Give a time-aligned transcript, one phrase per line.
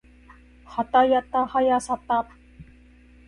[0.65, 2.27] はたやたはやさた